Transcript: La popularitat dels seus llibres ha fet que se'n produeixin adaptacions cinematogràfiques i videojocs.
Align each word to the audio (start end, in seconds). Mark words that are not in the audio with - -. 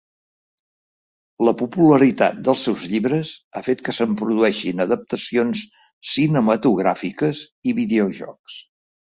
La 1.47 1.51
popularitat 1.59 2.39
dels 2.47 2.63
seus 2.67 2.85
llibres 2.93 3.33
ha 3.53 3.61
fet 3.67 3.83
que 3.89 3.95
se'n 3.99 4.17
produeixin 4.23 4.83
adaptacions 4.87 5.63
cinematogràfiques 6.15 7.45
i 7.71 7.77
videojocs. 7.83 8.59